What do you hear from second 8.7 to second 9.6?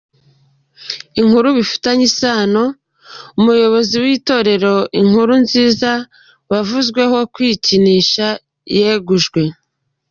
yegujwe.